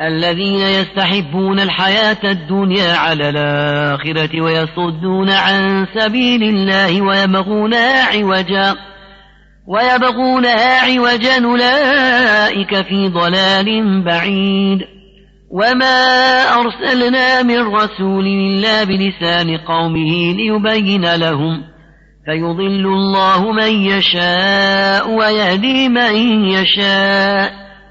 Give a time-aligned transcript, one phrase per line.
[0.00, 8.74] الذين يستحبون الحياة الدنيا على الآخرة ويصدون عن سبيل الله ويبغونها عوجا
[9.66, 14.78] ويبغونها عوجا أولئك في ضلال بعيد.
[15.50, 21.62] وما أرسلنا من رسول إلا بلسان قومه ليبين لهم
[22.26, 27.65] فيضل الله من يشاء ويهدي من يشاء.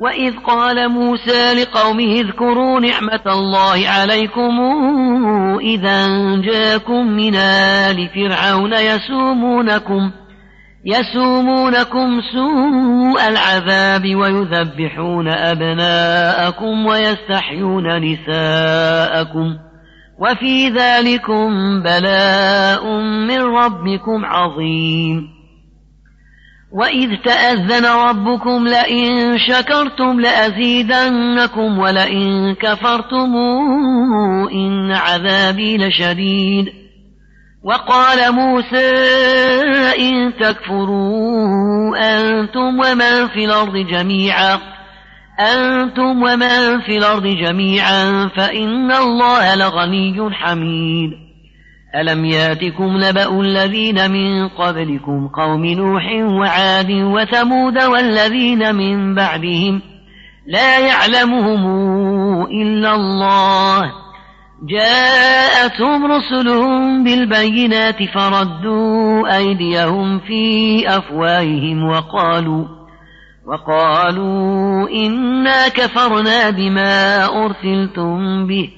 [0.00, 4.60] وإذ قال موسى لقومه اذكروا نعمة الله عليكم
[5.60, 6.06] إذا
[6.40, 10.10] جاكم من آل فرعون يسومونكم
[10.84, 19.56] يسومونكم سوء العذاب ويذبحون أبناءكم ويستحيون نساءكم
[20.18, 21.48] وفي ذلكم
[21.82, 25.37] بلاء من ربكم عظيم
[26.72, 33.36] وإذ تأذن ربكم لئن شكرتم لأزيدنكم ولئن كفرتم
[34.52, 36.72] إن عذابي لشديد
[37.64, 38.90] وقال موسى
[39.98, 44.58] إن تكفروا أنتم ومن في الأرض جميعا
[45.40, 51.27] أنتم ومن في الأرض جميعا فإن الله لغني حميد
[51.94, 59.82] ألم يأتكم نبأ الذين من قبلكم قوم نوح وعاد وثمود والذين من بعدهم
[60.46, 61.62] لا يعلمهم
[62.46, 63.92] إلا الله
[64.68, 72.64] جاءتهم رسلهم بالبينات فردوا أيديهم في أفواههم وقالوا
[73.46, 78.70] وقالوا إنا كفرنا بما أرسلتم به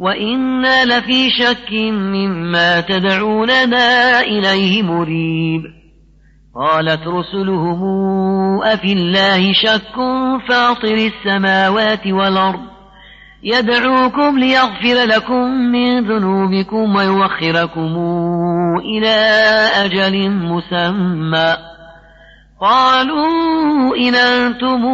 [0.00, 5.62] وإنا لفي شك مما تدعوننا إليه مريب
[6.54, 9.94] قالت رسلهم أفي الله شك
[10.48, 12.60] فاطر السماوات والأرض
[13.42, 17.96] يدعوكم ليغفر لكم من ذنوبكم ويوخركم
[18.78, 19.16] إلى
[19.84, 21.56] أجل مسمى
[22.60, 24.86] قالوا إن أنتم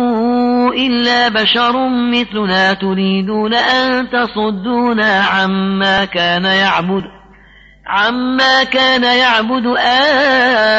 [0.76, 7.02] إلا بشر مثلنا تريدون أن تصدونا عما كان يعبد
[7.86, 9.66] عما كان يعبد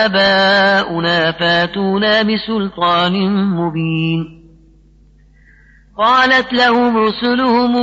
[0.06, 3.13] آباؤنا فاتونا بسلطان
[3.56, 4.46] مبين.
[5.97, 7.78] قالت لهم رسلهم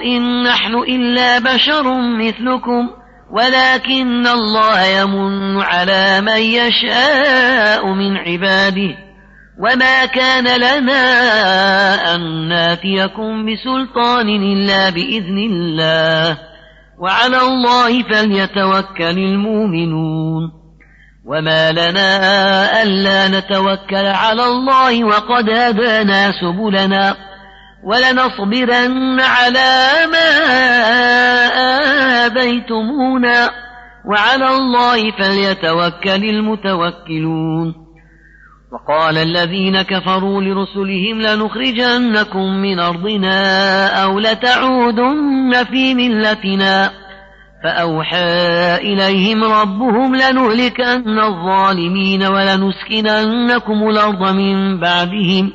[0.00, 2.99] إن نحن إلا بشر مثلكم.
[3.32, 8.96] ولكن الله يمن على من يشاء من عباده.
[9.58, 11.04] وما كان لنا
[12.14, 16.38] أن ناتيكم بسلطان إلا بإذن الله.
[16.98, 20.42] وعلى الله فليتوكل المؤمنون.
[21.26, 27.29] وما لنا ألا نتوكل على الله وقد هدانا سبلنا.
[27.84, 30.30] ولنصبرن على ما
[32.26, 33.50] آذيتمونا.
[34.10, 37.74] وعلى الله فليتوكل المتوكلون.
[38.72, 46.90] وقال الذين كفروا لرسلهم لنخرجنكم من أرضنا أو لتعودن في ملتنا.
[47.64, 48.24] فأوحى
[48.74, 55.52] إليهم ربهم لنهلكن الظالمين ولنسكننكم الأرض من بعدهم.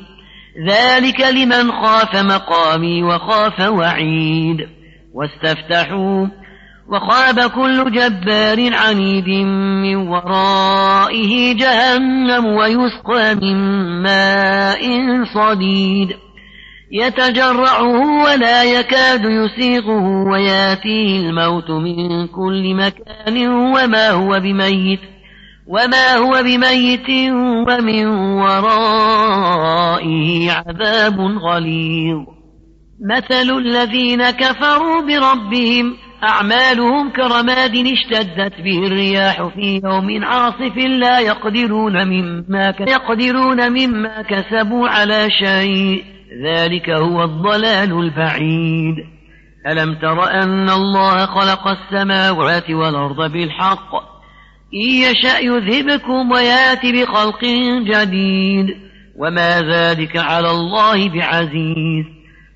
[0.68, 4.56] ذلك لمن خاف مقامي وخاف وعيد.
[5.14, 6.26] واستفتحوا
[6.88, 9.28] وخاب كل جبار عنيد
[9.82, 13.56] من ورائه جهنم ويسقى من
[14.02, 14.80] ماء
[15.34, 16.08] صديد.
[16.92, 25.00] يتجرعه ولا يكاد يسيغه وياتيه الموت من كل مكان وما هو بميت.
[25.68, 27.08] وما هو بميت
[27.68, 29.50] ومن ورائه
[30.50, 32.36] عذاب غليظ
[33.00, 42.74] مثل الذين كفروا بربهم أعمالهم كرماد اشتدت به الرياح في يوم عاصف لا يقدرون مما
[42.80, 46.04] يقدرون مما كسبوا على شيء
[46.44, 48.94] ذلك هو الضلال البعيد
[49.66, 54.15] ألم تر أن الله خلق السماوات والأرض بالحق
[54.84, 57.44] إن يشأ يذهبكم ويات بخلق
[57.84, 58.66] جديد.
[59.18, 62.04] وما ذلك على الله بعزيز.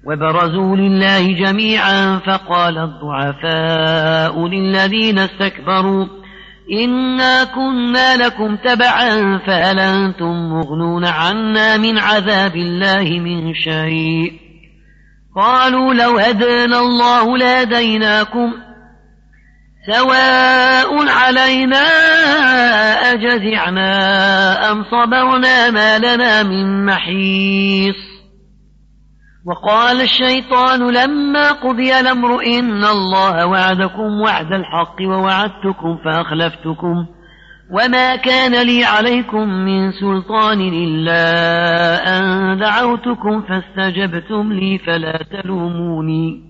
[0.07, 6.07] وبرزوا لله جميعا فقال الضعفاء للذين استكبروا
[6.73, 14.33] إنا كنا لكم تبعا فهل أنتم مغنون عنا من عذاب الله من شيء.
[15.37, 18.53] قالوا لو هدانا الله لهديناكم
[19.87, 21.87] سواء علينا
[23.13, 23.93] أجزعنا
[24.73, 28.11] أم صبرنا ما لنا من محيص.
[29.47, 37.07] وقال الشيطان لما قضي الأمر إن الله وعدكم وعد الحق ووعدتكم فأخلفتكم
[37.73, 41.23] وما كان لي عليكم من سلطان إلا
[42.19, 46.50] أن دعوتكم فاستجبتم لي فلا تلوموني.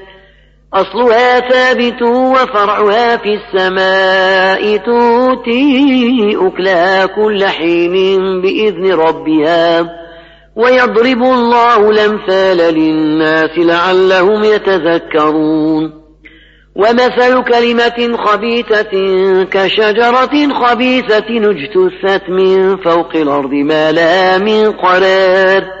[0.73, 7.93] أصلها ثابت وفرعها في السماء توتي أكلها كل حين
[8.41, 9.89] بإذن ربها
[10.55, 16.01] ويضرب الله الأمثال للناس لعلهم يتذكرون.
[16.75, 18.91] ومثل كلمة خبيثة
[19.43, 25.80] كشجرة خبيثة اجتثت من فوق الأرض ما لها من قرار.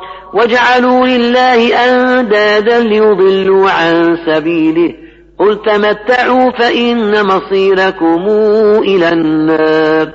[0.33, 4.93] وجعلوا لله أندادا ليضلوا عن سبيله.
[5.39, 8.25] قل تمتعوا فإن مصيركم
[8.83, 10.09] إلى النار.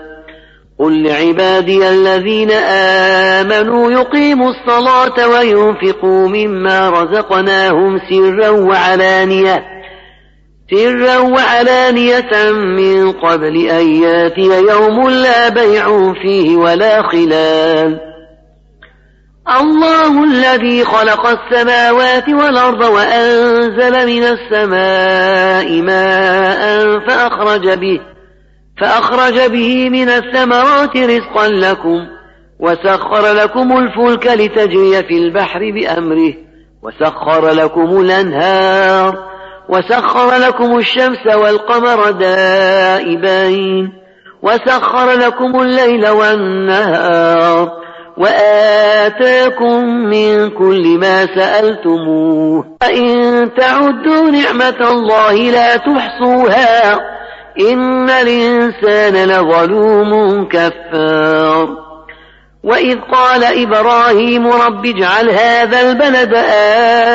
[0.78, 9.64] قل لعبادي الذين آمنوا يقيموا الصلاة وينفقوا مما رزقناهم سرا وعلانية.
[10.70, 18.15] سرا وعلانية من قبل أن يأتي يوم لا بيع فيه ولا خلال.
[19.48, 28.00] الله الذي خلق السماوات والأرض وأنزل من السماء ماء فأخرج به
[28.80, 32.06] فأخرج به من الثمرات رزقا لكم
[32.60, 36.34] وسخر لكم الفلك لتجري في البحر بأمره
[36.82, 39.26] وسخر لكم الأنهار
[39.68, 43.92] وسخر لكم الشمس والقمر دائبين
[44.42, 47.85] وسخر لكم الليل والنهار
[48.16, 52.64] وآتاكم من كل ما سألتموه.
[52.80, 56.94] فإن تعدوا نعمة الله لا تحصوها.
[57.70, 61.68] إن الإنسان لظلوم كفار.
[62.64, 66.34] وإذ قال إبراهيم رب اجعل هذا البلد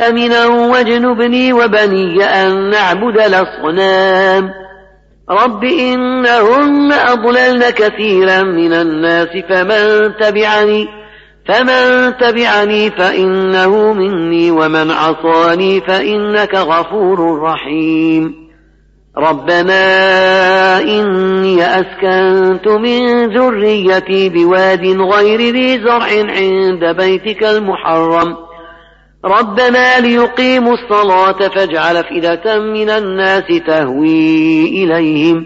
[0.08, 4.50] آمنا واجنبني وبني أن نعبد الأصنام.
[5.30, 6.71] رب إنهن
[7.12, 10.88] أضللن كثيرا من الناس فمن تبعني
[11.48, 18.42] فمن تبعني فإنه مني ومن عصاني فإنك غفور رحيم.
[19.18, 28.36] ربنا إني أسكنت من ذريتي بواد غير ذي زرع عند بيتك المحرم.
[29.26, 35.46] ربنا ليقيموا الصلاة فاجعل فئدة من الناس تهوي إليهم.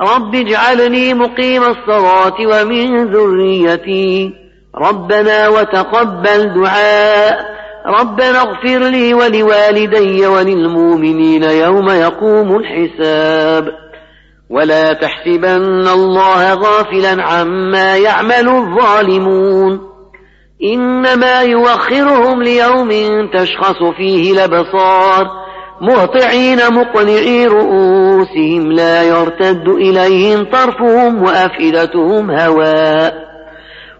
[0.00, 4.32] رب اجعلني مقيم الصلاة ومن ذريتي.
[4.76, 7.56] ربنا وتقبل دعاء.
[8.00, 13.68] ربنا اغفر لي ولوالدي وللمؤمنين يوم يقوم الحساب.
[14.50, 19.80] ولا تحسبن الله غافلا عما يعمل الظالمون.
[20.74, 22.90] إنما يوخرهم ليوم
[23.34, 25.45] تشخص فيه الأبصار.
[25.80, 33.26] مهطعين مقنعي رؤوسهم لا يرتد إليهم طرفهم وأفئدتهم هواء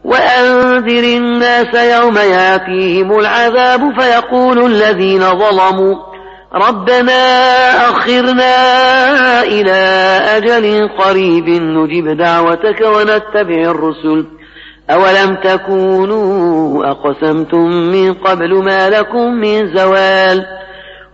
[0.04, 5.95] وأنذر الناس يوم يأتيهم العذاب فيقول الذين ظلموا
[6.54, 7.21] ربنا
[7.90, 8.52] أخرنا
[9.42, 9.73] إلى
[10.37, 14.26] أجل قريب نجب دعوتك ونتبع الرسل
[14.90, 20.47] أولم تكونوا أقسمتم من قبل ما لكم من زوال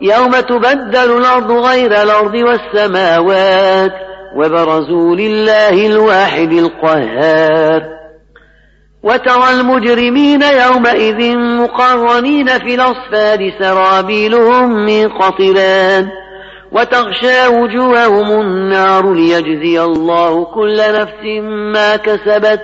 [0.00, 3.92] يوم تبدل الأرض غير الأرض والسماوات
[4.36, 7.82] وبرزوا لله الواحد القهار.
[9.02, 16.08] وترى المجرمين يومئذ مقرنين في الأصفاد سرابيلهم من قطران
[16.72, 21.24] وتغشى وجوههم النار ليجزي الله كل نفس
[21.72, 22.60] ما كسبت.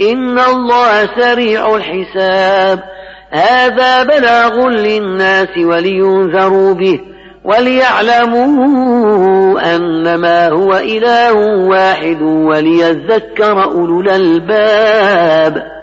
[0.00, 2.94] إن الله سريع الحساب.
[3.34, 7.00] هذا بلاغ للناس ولينذروا به
[7.44, 8.54] وليعلموا
[9.74, 11.32] أنما هو إله
[11.68, 15.73] واحد وليذكر أولو الألباب.